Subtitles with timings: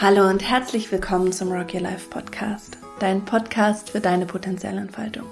[0.00, 5.26] Hallo und herzlich willkommen zum Rock Your Life Podcast, dein Podcast für deine Potenzialentfaltung.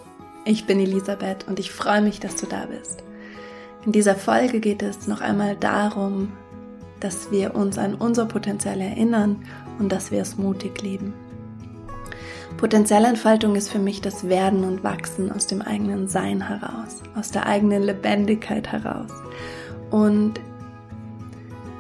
[0.45, 3.05] Ich bin Elisabeth und ich freue mich, dass du da bist.
[3.84, 6.32] In dieser Folge geht es noch einmal darum,
[6.98, 9.37] dass wir uns an unser Potenzial erinnern
[9.79, 11.14] und dass wir es mutig leben.
[12.56, 17.46] Potenzialentfaltung ist für mich das Werden und Wachsen aus dem eigenen Sein heraus, aus der
[17.46, 19.12] eigenen Lebendigkeit heraus.
[19.92, 20.41] Und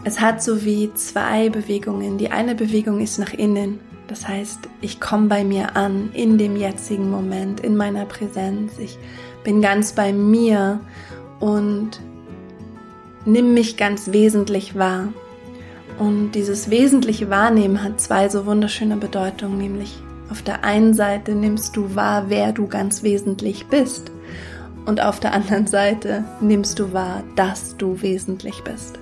[0.06, 2.16] es hat so wie zwei Bewegungen.
[2.16, 3.80] Die eine Bewegung ist nach innen.
[4.06, 8.78] Das heißt, ich komme bei mir an, in dem jetzigen Moment, in meiner Präsenz.
[8.78, 9.00] Ich
[9.42, 10.78] bin ganz bei mir
[11.40, 12.00] und
[13.24, 15.08] nimm mich ganz wesentlich wahr.
[15.98, 21.76] Und dieses wesentliche Wahrnehmen hat zwei so wunderschöne Bedeutungen, nämlich auf der einen Seite nimmst
[21.76, 24.12] du wahr, wer du ganz wesentlich bist.
[24.84, 29.00] Und auf der anderen Seite nimmst du wahr, dass du wesentlich bist.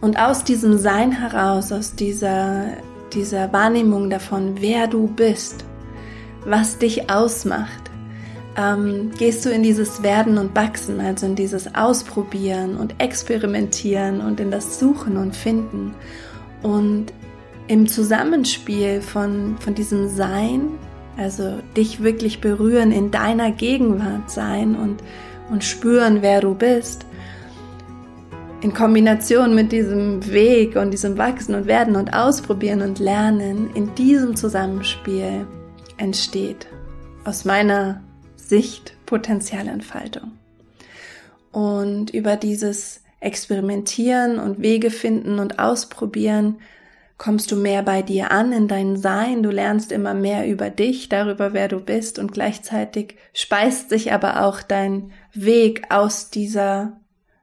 [0.00, 2.66] Und aus diesem Sein heraus, aus dieser,
[3.12, 5.64] dieser Wahrnehmung davon, wer du bist,
[6.44, 7.90] was dich ausmacht,
[8.56, 14.40] ähm, gehst du in dieses Werden und Wachsen, also in dieses Ausprobieren und Experimentieren und
[14.40, 15.94] in das Suchen und Finden.
[16.62, 17.12] Und
[17.68, 20.70] im Zusammenspiel von, von diesem Sein,
[21.16, 25.02] also dich wirklich berühren, in deiner Gegenwart sein und,
[25.50, 27.04] und spüren, wer du bist,
[28.60, 33.94] in Kombination mit diesem Weg und diesem Wachsen und Werden und Ausprobieren und Lernen, in
[33.94, 35.46] diesem Zusammenspiel
[35.96, 36.66] entsteht
[37.24, 38.02] aus meiner
[38.36, 40.32] Sicht Potenzialentfaltung.
[41.52, 46.58] Und über dieses Experimentieren und Wege finden und ausprobieren
[47.16, 51.08] kommst du mehr bei dir an in dein Sein, du lernst immer mehr über dich,
[51.08, 56.97] darüber, wer du bist und gleichzeitig speist sich aber auch dein Weg aus dieser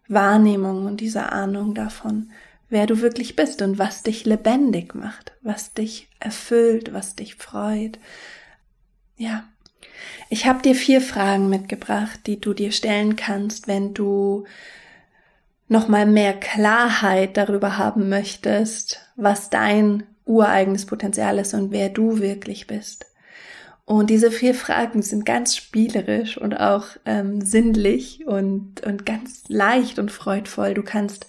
[0.08, 2.32] Wahrnehmung und dieser Ahnung davon,
[2.70, 8.00] wer du wirklich bist und was dich lebendig macht, was dich erfüllt, was dich freut.
[9.18, 9.46] Ja.
[10.30, 14.46] Ich habe dir vier Fragen mitgebracht, die du dir stellen kannst, wenn du
[15.68, 22.68] nochmal mehr Klarheit darüber haben möchtest, was dein ureigenes Potenzial ist und wer du wirklich
[22.68, 23.06] bist.
[23.86, 30.00] Und diese vier Fragen sind ganz spielerisch und auch ähm, sinnlich und, und ganz leicht
[30.00, 30.74] und freudvoll.
[30.74, 31.28] Du kannst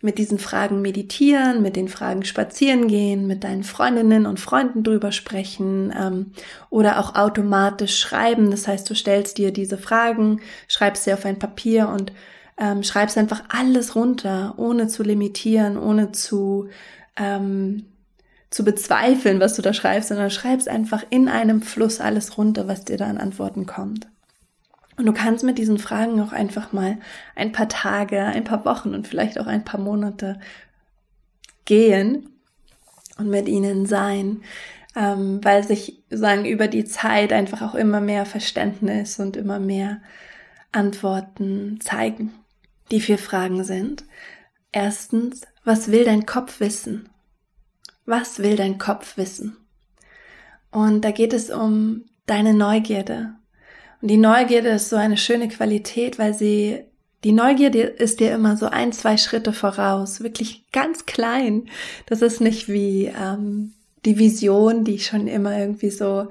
[0.00, 5.12] mit diesen Fragen meditieren, mit den Fragen spazieren gehen, mit deinen Freundinnen und Freunden drüber
[5.12, 6.32] sprechen ähm,
[6.70, 8.50] oder auch automatisch schreiben.
[8.50, 12.12] Das heißt, du stellst dir diese Fragen, schreibst sie auf ein Papier und
[12.56, 16.68] ähm, schreibst einfach alles runter, ohne zu limitieren, ohne zu
[17.18, 17.84] ähm,
[18.50, 22.84] zu bezweifeln, was du da schreibst, sondern schreibst einfach in einem Fluss alles runter, was
[22.84, 24.08] dir da an Antworten kommt.
[24.96, 26.98] Und du kannst mit diesen Fragen auch einfach mal
[27.34, 30.38] ein paar Tage, ein paar Wochen und vielleicht auch ein paar Monate
[31.64, 32.28] gehen
[33.16, 34.42] und mit ihnen sein,
[34.96, 40.02] ähm, weil sich sagen über die Zeit einfach auch immer mehr Verständnis und immer mehr
[40.72, 42.34] Antworten zeigen.
[42.90, 44.04] Die vier Fragen sind
[44.72, 47.08] erstens, was will dein Kopf wissen?
[48.06, 49.56] Was will dein Kopf wissen?
[50.70, 53.34] Und da geht es um deine Neugierde.
[54.00, 56.84] Und die Neugierde ist so eine schöne Qualität, weil sie,
[57.24, 61.68] die Neugierde ist dir immer so ein, zwei Schritte voraus, wirklich ganz klein.
[62.06, 63.72] Das ist nicht wie ähm,
[64.04, 66.28] die Vision, die schon immer irgendwie so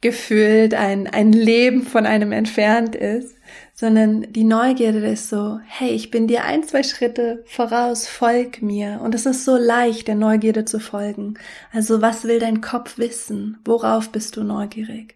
[0.00, 3.34] gefühlt ein, ein Leben von einem entfernt ist,
[3.80, 8.98] sondern die Neugierde ist so, hey, ich bin dir ein, zwei Schritte voraus, folg mir.
[9.04, 11.34] Und es ist so leicht, der Neugierde zu folgen.
[11.72, 13.58] Also was will dein Kopf wissen?
[13.64, 15.14] Worauf bist du neugierig?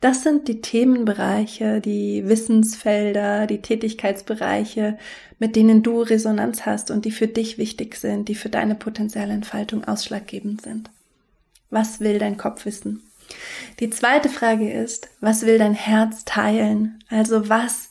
[0.00, 4.98] Das sind die Themenbereiche, die Wissensfelder, die Tätigkeitsbereiche,
[5.38, 9.34] mit denen du Resonanz hast und die für dich wichtig sind, die für deine potenzielle
[9.34, 10.90] Entfaltung ausschlaggebend sind.
[11.70, 13.04] Was will dein Kopf wissen?
[13.78, 16.98] Die zweite Frage ist, was will dein Herz teilen?
[17.08, 17.89] Also was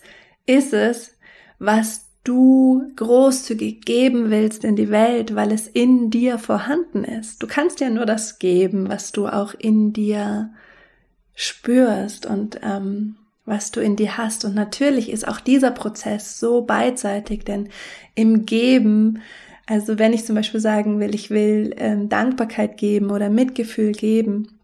[0.49, 1.15] ist es,
[1.59, 7.41] was du großzügig geben willst in die Welt, weil es in dir vorhanden ist?
[7.43, 10.49] Du kannst ja nur das geben, was du auch in dir
[11.35, 13.15] spürst und ähm,
[13.45, 14.43] was du in dir hast.
[14.43, 17.69] Und natürlich ist auch dieser Prozess so beidseitig, denn
[18.15, 19.21] im Geben
[19.69, 24.58] also wenn ich zum Beispiel sagen will, ich will ähm, Dankbarkeit geben oder Mitgefühl geben,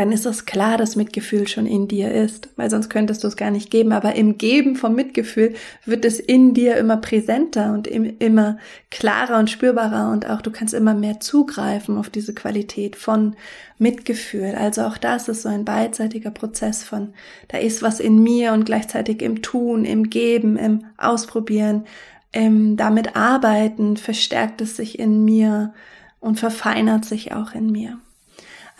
[0.00, 3.36] dann ist es klar, dass Mitgefühl schon in dir ist, weil sonst könntest du es
[3.36, 3.92] gar nicht geben.
[3.92, 5.52] Aber im Geben vom Mitgefühl
[5.84, 8.56] wird es in dir immer präsenter und immer
[8.90, 13.36] klarer und spürbarer und auch du kannst immer mehr zugreifen auf diese Qualität von
[13.76, 14.54] Mitgefühl.
[14.56, 17.12] Also auch das ist so ein beidseitiger Prozess von,
[17.48, 21.84] da ist was in mir und gleichzeitig im Tun, im Geben, im Ausprobieren,
[22.32, 25.74] im damit arbeiten, verstärkt es sich in mir
[26.20, 27.98] und verfeinert sich auch in mir.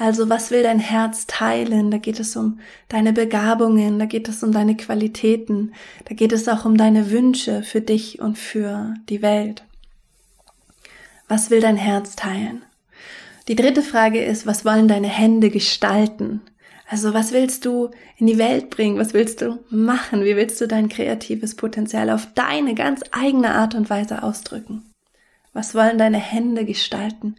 [0.00, 1.90] Also was will dein Herz teilen?
[1.90, 2.58] Da geht es um
[2.88, 5.74] deine Begabungen, da geht es um deine Qualitäten,
[6.06, 9.62] da geht es auch um deine Wünsche für dich und für die Welt.
[11.28, 12.62] Was will dein Herz teilen?
[13.46, 16.40] Die dritte Frage ist, was wollen deine Hände gestalten?
[16.88, 18.98] Also was willst du in die Welt bringen?
[18.98, 20.24] Was willst du machen?
[20.24, 24.82] Wie willst du dein kreatives Potenzial auf deine ganz eigene Art und Weise ausdrücken?
[25.52, 27.36] Was wollen deine Hände gestalten?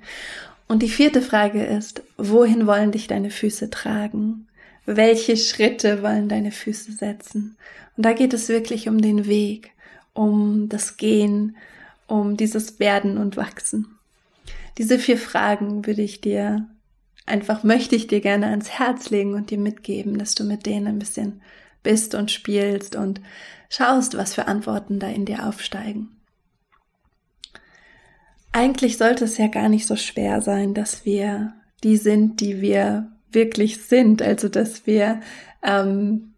[0.72, 4.48] Und die vierte Frage ist, wohin wollen dich deine Füße tragen?
[4.86, 7.58] Welche Schritte wollen deine Füße setzen?
[7.98, 9.72] Und da geht es wirklich um den Weg,
[10.14, 11.58] um das Gehen,
[12.08, 14.00] um dieses Werden und Wachsen.
[14.78, 16.70] Diese vier Fragen würde ich dir
[17.26, 20.88] einfach, möchte ich dir gerne ans Herz legen und dir mitgeben, dass du mit denen
[20.88, 21.42] ein bisschen
[21.84, 23.20] bist und spielst und
[23.68, 26.21] schaust, was für Antworten da in dir aufsteigen
[28.52, 31.54] eigentlich sollte es ja gar nicht so schwer sein, dass wir
[31.84, 34.22] die sind, die wir wirklich sind.
[34.22, 35.22] Also dass wir
[35.64, 36.34] ähm,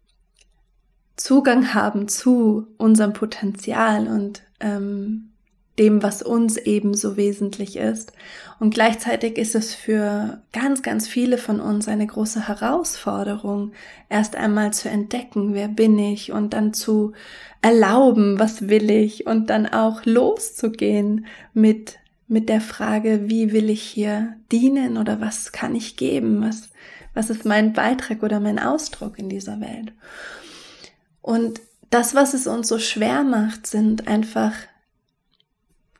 [1.16, 5.30] Zugang haben zu unserem Potenzial und ähm,
[5.78, 8.12] dem, was uns eben so wesentlich ist.
[8.60, 13.72] Und gleichzeitig ist es für ganz, ganz viele von uns eine große Herausforderung,
[14.08, 17.12] erst einmal zu entdecken, wer bin ich und dann zu
[17.60, 23.82] erlauben, was will ich und dann auch loszugehen mit mit der Frage, wie will ich
[23.82, 26.70] hier dienen oder was kann ich geben, was,
[27.12, 29.92] was ist mein Beitrag oder mein Ausdruck in dieser Welt.
[31.20, 31.60] Und
[31.90, 34.52] das, was es uns so schwer macht, sind einfach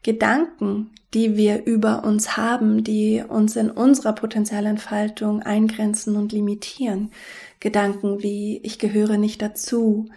[0.03, 7.11] Gedanken, die wir über uns haben, die uns in unserer Potenzialentfaltung eingrenzen und limitieren.
[7.61, 10.09] Gedanken wie ich gehöre nicht dazu,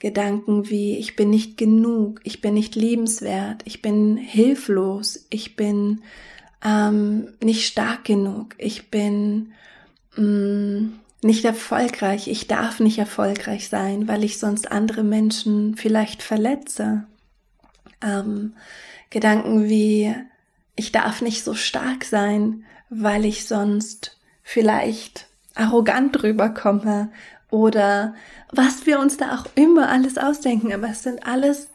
[0.00, 6.00] Gedanken wie ich bin nicht genug, ich bin nicht liebenswert, ich bin hilflos, ich bin
[6.64, 9.52] ähm, nicht stark genug, ich bin
[10.16, 10.92] mh, mm,
[11.22, 17.04] nicht erfolgreich, ich darf nicht erfolgreich sein, weil ich sonst andere Menschen vielleicht verletze.
[18.02, 18.54] Ähm,
[19.10, 20.14] Gedanken wie
[20.76, 27.12] ich darf nicht so stark sein, weil ich sonst vielleicht arrogant rüberkomme
[27.50, 28.14] oder
[28.52, 31.68] was wir uns da auch immer alles ausdenken, aber es sind alles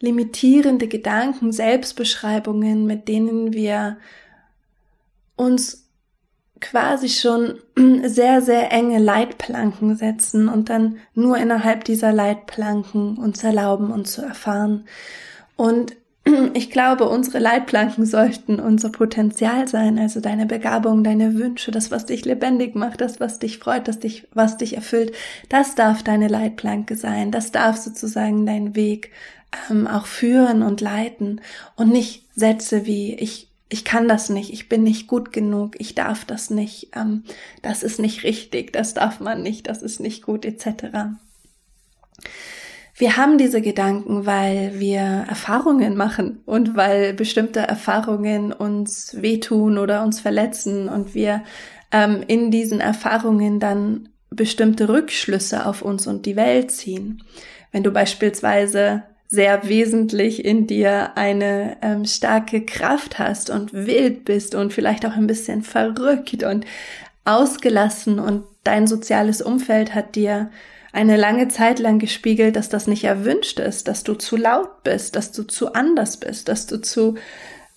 [0.00, 3.98] limitierende Gedanken, Selbstbeschreibungen, mit denen wir
[5.36, 5.88] uns
[6.60, 7.60] quasi schon
[8.04, 14.22] sehr, sehr enge Leitplanken setzen und dann nur innerhalb dieser Leitplanken uns erlauben, uns zu
[14.22, 14.86] erfahren.
[15.56, 15.96] Und
[16.54, 22.06] ich glaube, unsere Leitplanken sollten unser Potenzial sein, also deine Begabung, deine Wünsche, das, was
[22.06, 25.12] dich lebendig macht, das, was dich freut, das dich, was dich erfüllt,
[25.48, 29.10] das darf deine Leitplanke sein, das darf sozusagen deinen Weg
[29.70, 31.40] ähm, auch führen und leiten.
[31.76, 35.94] Und nicht Sätze wie ich ich kann das nicht, ich bin nicht gut genug, ich
[35.94, 37.24] darf das nicht, ähm,
[37.62, 41.16] das ist nicht richtig, das darf man nicht, das ist nicht gut, etc.
[43.02, 50.04] Wir haben diese Gedanken, weil wir Erfahrungen machen und weil bestimmte Erfahrungen uns wehtun oder
[50.04, 51.42] uns verletzen und wir
[51.90, 57.24] ähm, in diesen Erfahrungen dann bestimmte Rückschlüsse auf uns und die Welt ziehen.
[57.72, 64.54] Wenn du beispielsweise sehr wesentlich in dir eine ähm, starke Kraft hast und wild bist
[64.54, 66.66] und vielleicht auch ein bisschen verrückt und
[67.24, 70.52] ausgelassen und dein soziales Umfeld hat dir
[70.92, 75.16] eine lange Zeit lang gespiegelt, dass das nicht erwünscht ist, dass du zu laut bist,
[75.16, 77.14] dass du zu anders bist, dass du zu,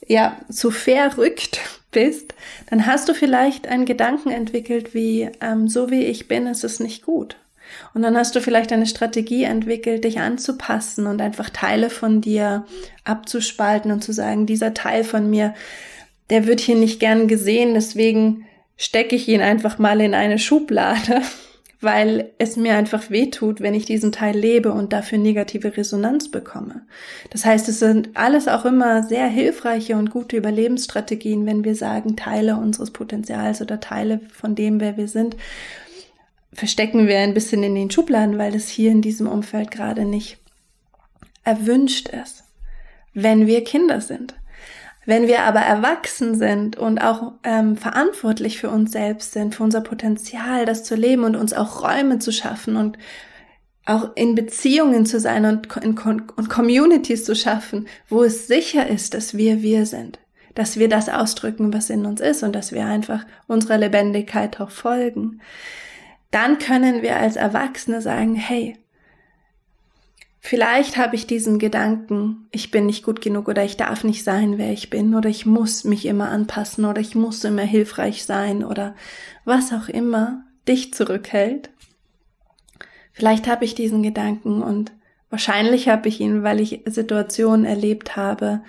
[0.06, 1.60] ja, zu verrückt
[1.92, 2.36] bist,
[2.70, 6.82] dann hast du vielleicht einen Gedanken entwickelt wie, ähm, so wie ich bin, ist es
[6.82, 7.38] nicht gut.
[7.94, 12.66] Und dann hast du vielleicht eine Strategie entwickelt, dich anzupassen und einfach Teile von dir
[13.06, 15.54] abzuspalten und zu sagen, dieser Teil von mir,
[16.30, 18.46] der wird hier nicht gern gesehen, deswegen
[18.78, 21.22] stecke ich ihn einfach mal in eine Schublade
[21.82, 26.82] weil es mir einfach wehtut, wenn ich diesen Teil lebe und dafür negative Resonanz bekomme.
[27.30, 32.16] Das heißt, es sind alles auch immer sehr hilfreiche und gute Überlebensstrategien, wenn wir sagen,
[32.16, 35.36] Teile unseres Potenzials oder Teile von dem, wer wir sind,
[36.54, 40.38] verstecken wir ein bisschen in den Schubladen, weil es hier in diesem Umfeld gerade nicht
[41.44, 42.46] erwünscht ist,
[43.14, 44.36] wenn wir Kinder sind.
[45.06, 49.82] Wenn wir aber erwachsen sind und auch ähm, verantwortlich für uns selbst sind, für unser
[49.82, 52.98] Potenzial, das zu leben und uns auch Räume zu schaffen und
[53.86, 59.14] auch in Beziehungen zu sein und, in, und Communities zu schaffen, wo es sicher ist,
[59.14, 60.20] dass wir wir sind,
[60.56, 64.72] dass wir das ausdrücken, was in uns ist und dass wir einfach unserer Lebendigkeit auch
[64.72, 65.40] folgen,
[66.32, 68.76] dann können wir als Erwachsene sagen, hey,
[70.48, 74.60] Vielleicht habe ich diesen Gedanken, ich bin nicht gut genug oder ich darf nicht sein,
[74.60, 78.64] wer ich bin oder ich muss mich immer anpassen oder ich muss immer hilfreich sein
[78.64, 78.94] oder
[79.44, 81.72] was auch immer dich zurückhält.
[83.12, 84.92] Vielleicht habe ich diesen Gedanken und
[85.32, 88.62] wahrscheinlich habe ich ihn, weil ich Situationen erlebt habe,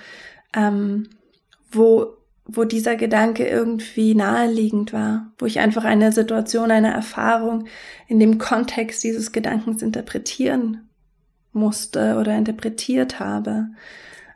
[0.54, 1.10] ähm,
[1.70, 2.14] wo
[2.46, 7.66] wo dieser Gedanke irgendwie naheliegend war, wo ich einfach eine Situation, eine Erfahrung
[8.08, 10.85] in dem Kontext dieses Gedankens interpretieren
[11.56, 13.68] musste oder interpretiert habe.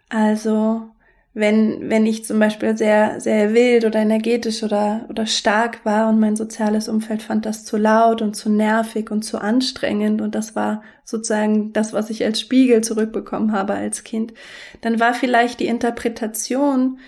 [0.09, 0.91] Also
[1.33, 6.19] wenn, wenn ich zum Beispiel sehr, sehr wild oder energetisch oder, oder stark war und
[6.19, 10.57] mein soziales Umfeld fand das zu laut und zu nervig und zu anstrengend und das
[10.57, 14.35] war sozusagen das, was ich als Spiegel zurückbekommen habe als Kind,
[14.81, 16.99] dann war vielleicht die Interpretation,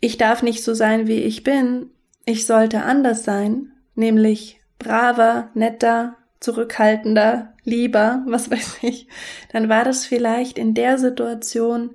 [0.00, 1.90] ich darf nicht so sein, wie ich bin,
[2.24, 9.06] ich sollte anders sein, nämlich braver, netter, zurückhaltender, lieber, was weiß ich,
[9.52, 11.90] dann war das vielleicht in der Situation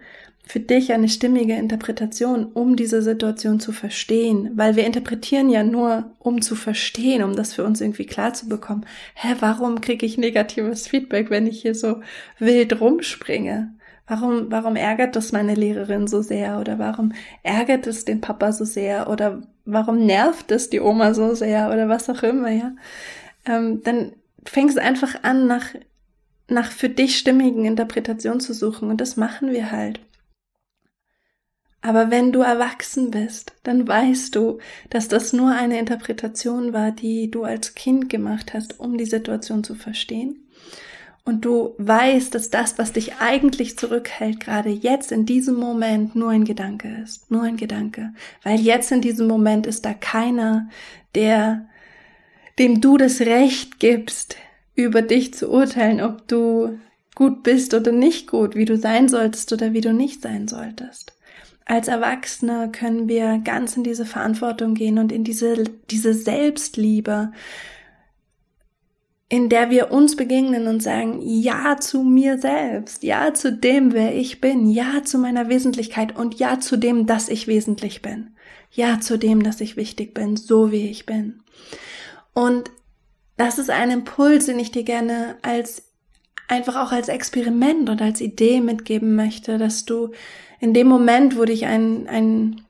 [0.47, 6.11] für dich eine stimmige Interpretation, um diese Situation zu verstehen, weil wir interpretieren ja nur,
[6.19, 8.85] um zu verstehen, um das für uns irgendwie klar zu bekommen.
[9.15, 12.01] Hä, warum kriege ich negatives Feedback, wenn ich hier so
[12.37, 13.73] wild rumspringe?
[14.07, 16.59] Warum, warum ärgert das meine Lehrerin so sehr?
[16.59, 19.09] Oder warum ärgert es den Papa so sehr?
[19.09, 21.71] Oder warum nervt es die Oma so sehr?
[21.71, 22.75] Oder was auch immer, ja?
[23.47, 24.11] Ähm, dann
[24.45, 25.67] fängst einfach an, nach,
[26.47, 28.89] nach für dich stimmigen Interpretationen zu suchen.
[28.89, 29.99] Und das machen wir halt.
[31.81, 34.57] Aber wenn du erwachsen bist, dann weißt du,
[34.89, 39.63] dass das nur eine Interpretation war, die du als Kind gemacht hast, um die Situation
[39.63, 40.47] zu verstehen.
[41.25, 46.29] Und du weißt, dass das, was dich eigentlich zurückhält, gerade jetzt in diesem Moment nur
[46.29, 47.29] ein Gedanke ist.
[47.29, 48.13] Nur ein Gedanke.
[48.43, 50.69] Weil jetzt in diesem Moment ist da keiner,
[51.15, 51.67] der
[52.59, 54.37] dem du das Recht gibst,
[54.75, 56.79] über dich zu urteilen, ob du
[57.15, 61.13] gut bist oder nicht gut, wie du sein solltest oder wie du nicht sein solltest.
[61.65, 67.31] Als Erwachsene können wir ganz in diese Verantwortung gehen und in diese, diese Selbstliebe,
[69.29, 74.15] in der wir uns begegnen und sagen, ja zu mir selbst, ja zu dem, wer
[74.15, 78.35] ich bin, ja zu meiner Wesentlichkeit und ja zu dem, dass ich wesentlich bin,
[78.71, 81.41] ja zu dem, dass ich wichtig bin, so wie ich bin.
[82.35, 82.69] Und
[83.37, 85.83] das ist ein Impuls, den ich dir gerne als
[86.47, 90.11] einfach auch als Experiment und als Idee mitgeben möchte, dass du
[90.59, 92.61] in dem Moment, wo dich ein, ein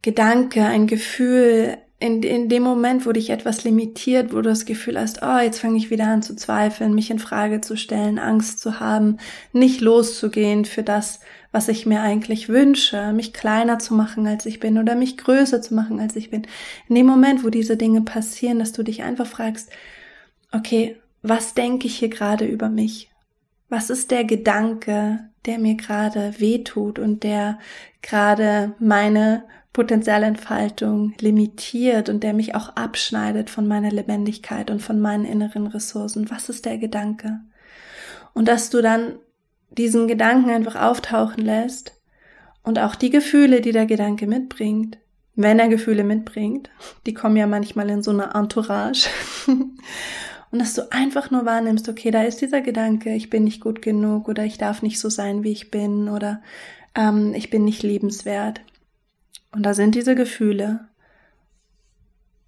[0.00, 4.98] Gedanke, ein Gefühl, in, in dem Moment, wo dich etwas limitiert, wo du das Gefühl
[4.98, 8.58] hast, oh, jetzt fange ich wieder an zu zweifeln, mich in Frage zu stellen, Angst
[8.58, 9.18] zu haben,
[9.52, 11.20] nicht loszugehen für das,
[11.52, 15.60] was ich mir eigentlich wünsche, mich kleiner zu machen, als ich bin oder mich größer
[15.60, 16.46] zu machen, als ich bin.
[16.88, 19.70] In dem Moment, wo diese Dinge passieren, dass du dich einfach fragst,
[20.50, 23.10] okay, was denke ich hier gerade über mich?
[23.68, 27.58] Was ist der Gedanke, der mir gerade wehtut und der
[28.00, 35.24] gerade meine Potenzialentfaltung limitiert und der mich auch abschneidet von meiner Lebendigkeit und von meinen
[35.24, 36.30] inneren Ressourcen?
[36.30, 37.40] Was ist der Gedanke?
[38.34, 39.18] Und dass du dann
[39.78, 42.00] diesen Gedanken einfach auftauchen lässt
[42.62, 44.98] und auch die Gefühle, die der Gedanke mitbringt,
[45.34, 46.70] wenn er Gefühle mitbringt,
[47.06, 49.08] die kommen ja manchmal in so einer Entourage,
[50.52, 53.80] und dass du einfach nur wahrnimmst, okay, da ist dieser Gedanke, ich bin nicht gut
[53.80, 56.42] genug oder ich darf nicht so sein, wie ich bin oder
[56.94, 58.60] ähm, ich bin nicht liebenswert.
[59.52, 60.88] Und da sind diese Gefühle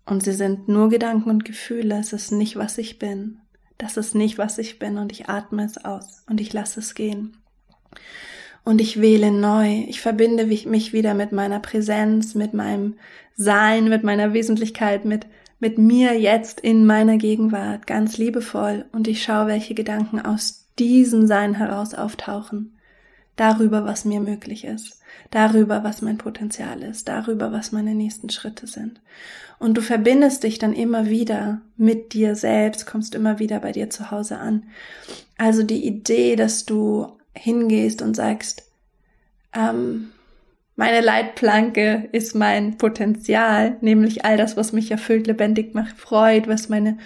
[0.07, 3.41] und sie sind nur Gedanken und Gefühle, es ist nicht, was ich bin.
[3.85, 6.95] Das ist nicht, was ich bin und ich atme es aus und ich lasse es
[6.95, 7.37] gehen.
[8.65, 9.85] Und ich wähle neu.
[9.89, 12.95] Ich verbinde mich wieder mit meiner Präsenz, mit meinem
[13.37, 15.27] Sein, mit meiner Wesentlichkeit, mit,
[15.61, 18.87] mit mir jetzt in meiner Gegenwart, ganz liebevoll.
[18.93, 22.79] Und ich schaue, welche Gedanken aus diesem Sein heraus auftauchen.
[23.37, 25.01] Darüber, was mir möglich ist.
[25.31, 27.09] Darüber, was mein Potenzial ist.
[27.09, 29.01] Darüber, was meine nächsten Schritte sind.
[29.59, 33.91] Und du verbindest dich dann immer wieder mit dir selbst, kommst immer wieder bei dir
[33.91, 34.65] zu Hause an.
[35.39, 38.71] Also die Idee, dass du hingehst und sagst,
[39.53, 40.11] ähm,
[40.77, 46.69] meine Leitplanke ist mein Potenzial, nämlich all das, was mich erfüllt, lebendig macht, freut, was
[46.69, 46.99] meine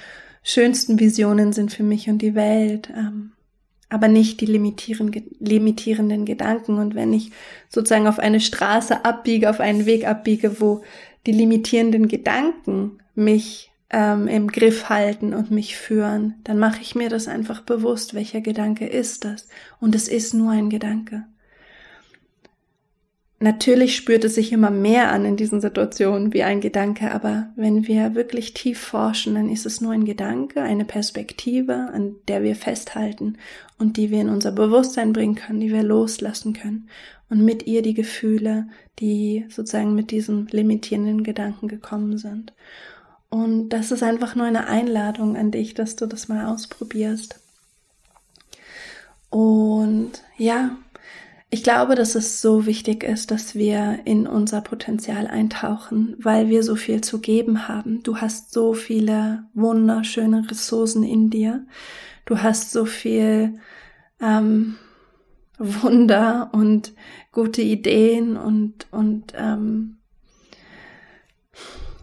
[0.43, 2.91] schönsten Visionen sind für mich und die Welt.
[2.97, 3.33] Ähm,
[3.91, 6.79] aber nicht die limitierenden Gedanken.
[6.79, 7.31] Und wenn ich
[7.69, 10.83] sozusagen auf eine Straße abbiege, auf einen Weg abbiege, wo
[11.27, 17.09] die limitierenden Gedanken mich ähm, im Griff halten und mich führen, dann mache ich mir
[17.09, 19.49] das einfach bewusst, welcher Gedanke ist das.
[19.81, 21.25] Und es ist nur ein Gedanke.
[23.41, 27.87] Natürlich spürt es sich immer mehr an in diesen Situationen wie ein Gedanke, aber wenn
[27.87, 32.57] wir wirklich tief forschen, dann ist es nur ein Gedanke, eine Perspektive, an der wir
[32.57, 33.39] festhalten
[33.79, 36.89] und die wir in unser Bewusstsein bringen können, die wir loslassen können
[37.31, 38.67] und mit ihr die Gefühle,
[38.99, 42.53] die sozusagen mit diesem limitierenden Gedanken gekommen sind.
[43.31, 47.39] Und das ist einfach nur eine Einladung an dich, dass du das mal ausprobierst.
[49.31, 50.79] Und ja,
[51.51, 56.63] ich glaube, dass es so wichtig ist, dass wir in unser Potenzial eintauchen, weil wir
[56.63, 58.03] so viel zu geben haben.
[58.03, 61.65] Du hast so viele wunderschöne Ressourcen in dir.
[62.27, 63.59] Du hast so viel
[64.21, 64.77] ähm,
[65.59, 66.93] Wunder und
[67.33, 69.97] gute Ideen und und ähm,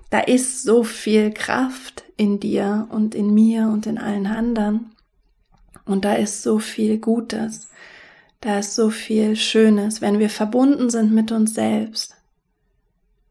[0.10, 4.92] da ist so viel Kraft in dir und in mir und in allen anderen
[5.86, 7.70] und da ist so viel Gutes.
[8.46, 12.16] Da ist so viel Schönes, wenn wir verbunden sind mit uns selbst.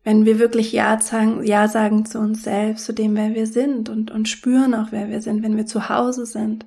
[0.02, 3.88] Wenn wir wirklich Ja sagen, ja sagen zu uns selbst, zu dem, wer wir sind
[3.88, 6.66] und, und spüren auch, wer wir sind, wenn wir zu Hause sind,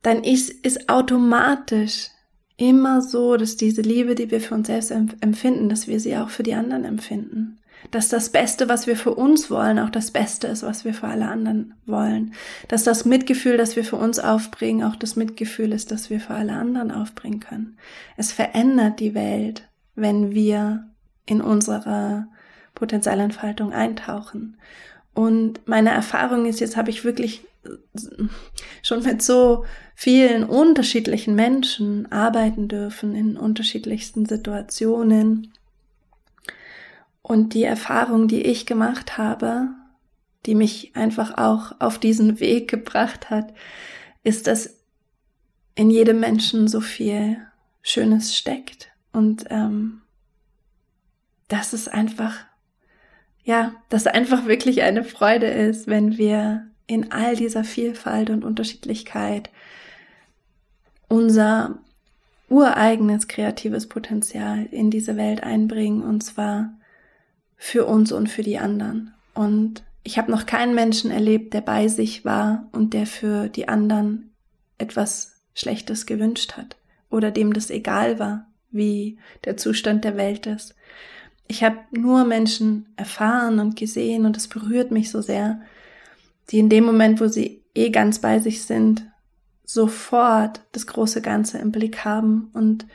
[0.00, 2.08] dann ist, ist automatisch
[2.56, 6.30] immer so, dass diese Liebe, die wir für uns selbst empfinden, dass wir sie auch
[6.30, 7.58] für die anderen empfinden
[7.90, 11.08] dass das Beste, was wir für uns wollen, auch das Beste ist, was wir für
[11.08, 12.34] alle anderen wollen.
[12.68, 16.34] Dass das Mitgefühl, das wir für uns aufbringen, auch das Mitgefühl ist, das wir für
[16.34, 17.78] alle anderen aufbringen können.
[18.16, 20.88] Es verändert die Welt, wenn wir
[21.26, 22.26] in unsere
[22.74, 24.56] Potenzialentfaltung eintauchen.
[25.14, 27.44] Und meine Erfahrung ist, jetzt habe ich wirklich
[28.82, 35.52] schon mit so vielen unterschiedlichen Menschen arbeiten dürfen in unterschiedlichsten Situationen
[37.22, 39.68] und die Erfahrung, die ich gemacht habe,
[40.46, 43.52] die mich einfach auch auf diesen Weg gebracht hat,
[44.22, 44.78] ist, dass
[45.74, 47.36] in jedem Menschen so viel
[47.82, 48.88] Schönes steckt.
[49.12, 50.02] Und ähm,
[51.48, 52.36] dass es einfach,
[53.44, 59.50] ja, dass einfach wirklich eine Freude ist, wenn wir in all dieser Vielfalt und Unterschiedlichkeit
[61.08, 61.78] unser
[62.48, 66.02] ureigenes kreatives Potenzial in diese Welt einbringen.
[66.02, 66.72] Und zwar
[67.62, 69.12] für uns und für die anderen.
[69.34, 73.68] Und ich habe noch keinen Menschen erlebt, der bei sich war und der für die
[73.68, 74.30] anderen
[74.78, 76.76] etwas Schlechtes gewünscht hat
[77.10, 80.74] oder dem das egal war, wie der Zustand der Welt ist.
[81.48, 85.60] Ich habe nur Menschen erfahren und gesehen und es berührt mich so sehr,
[86.48, 89.04] die in dem Moment, wo sie eh ganz bei sich sind,
[89.66, 92.86] sofort das große Ganze im Blick haben und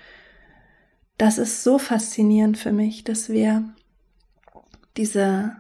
[1.19, 3.74] das ist so faszinierend für mich, dass wir
[4.97, 5.55] diese,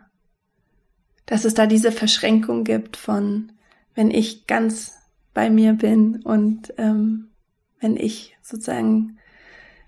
[1.25, 3.51] dass es da diese Verschränkung gibt von,
[3.93, 4.93] wenn ich ganz
[5.33, 7.29] bei mir bin und ähm,
[7.79, 9.17] wenn ich sozusagen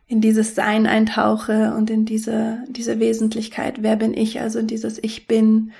[0.07, 5.01] in dieses Sein eintauche und in diese, diese Wesentlichkeit, wer bin ich, also in dieses
[5.03, 5.71] Ich bin,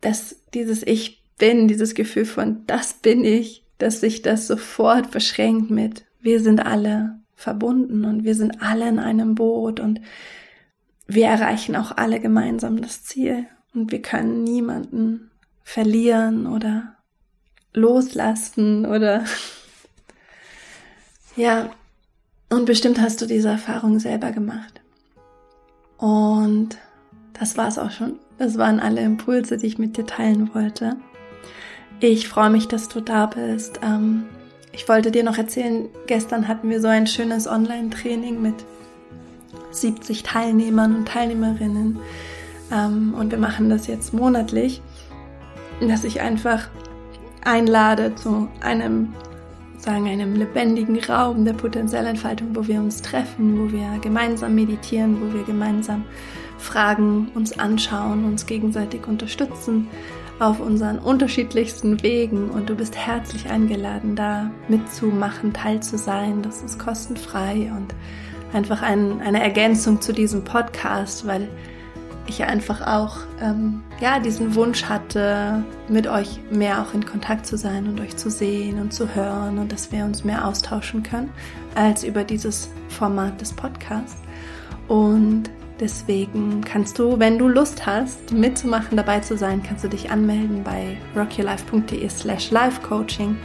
[0.00, 5.70] dass dieses Ich bin, dieses Gefühl von das bin ich, dass sich das sofort verschränkt
[5.70, 10.00] mit wir sind alle verbunden und wir sind alle in einem Boot und
[11.06, 15.30] wir erreichen auch alle gemeinsam das Ziel und wir können niemanden
[15.64, 16.96] verlieren oder
[17.74, 19.24] loslassen oder
[21.36, 21.70] ja,
[22.50, 24.82] und bestimmt hast du diese Erfahrung selber gemacht.
[25.96, 26.76] Und
[27.32, 28.18] das war's auch schon.
[28.36, 30.96] Das waren alle Impulse, die ich mit dir teilen wollte.
[32.00, 33.80] Ich freue mich, dass du da bist.
[33.82, 34.24] Ähm,
[34.72, 38.56] ich wollte dir noch erzählen, gestern hatten wir so ein schönes Online-Training mit
[39.72, 41.98] 70 Teilnehmern und Teilnehmerinnen.
[42.70, 44.82] Ähm, und wir machen das jetzt monatlich,
[45.80, 46.68] dass ich einfach
[47.44, 49.14] einlade zu einem,
[49.78, 55.34] sagen, einem lebendigen Raum der Potenzialentfaltung, wo wir uns treffen, wo wir gemeinsam meditieren, wo
[55.34, 56.04] wir gemeinsam
[56.58, 59.88] Fragen uns anschauen, uns gegenseitig unterstützen
[60.38, 66.42] auf unseren unterschiedlichsten Wegen und du bist herzlich eingeladen, da mitzumachen, teil zu sein.
[66.42, 67.94] Das ist kostenfrei und
[68.52, 71.48] einfach ein, eine Ergänzung zu diesem Podcast, weil
[72.26, 77.56] ich einfach auch ähm, ja diesen Wunsch hatte, mit euch mehr auch in Kontakt zu
[77.56, 81.30] sein und euch zu sehen und zu hören und dass wir uns mehr austauschen können
[81.74, 84.16] als über dieses Format des Podcasts.
[84.88, 85.44] Und
[85.80, 90.62] deswegen kannst du, wenn du Lust hast, mitzumachen, dabei zu sein, kannst du dich anmelden
[90.62, 93.36] bei rockyourlife.de slash live coaching.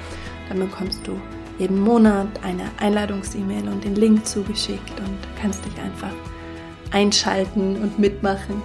[0.50, 1.20] Dann bekommst du
[1.58, 6.14] jeden Monat eine Einladungs-E-Mail und den Link zugeschickt und kannst dich einfach
[6.92, 8.62] einschalten und mitmachen.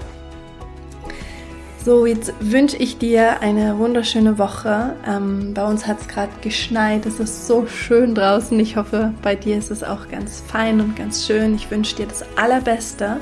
[1.85, 4.95] So, jetzt wünsche ich dir eine wunderschöne Woche.
[5.05, 7.07] Ähm, bei uns hat es gerade geschneit.
[7.07, 8.59] Es ist so schön draußen.
[8.61, 11.57] Ich hoffe, bei dir ist es auch ganz fein und ganz schön.
[11.57, 13.17] Ich wünsche dir das Allerbeste.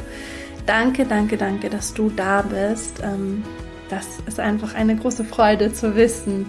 [0.66, 3.00] Danke, danke, danke, dass du da bist.
[3.02, 3.42] Ähm,
[3.88, 6.44] das ist einfach eine große Freude zu wissen.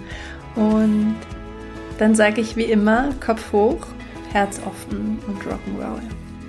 [0.54, 1.16] Und
[1.98, 3.86] dann sage ich wie immer, Kopf hoch,
[4.32, 6.02] Herz offen und Rock'n'Roll.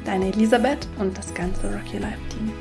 [0.06, 2.52] Deine Elisabeth und das ganze Rocky Life Team.